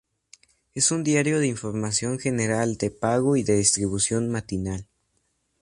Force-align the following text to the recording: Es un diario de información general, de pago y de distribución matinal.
Es 0.73 0.89
un 0.89 1.03
diario 1.03 1.39
de 1.39 1.45
información 1.45 2.17
general, 2.17 2.75
de 2.77 2.89
pago 2.89 3.35
y 3.35 3.43
de 3.43 3.57
distribución 3.57 4.31
matinal. 4.31 4.87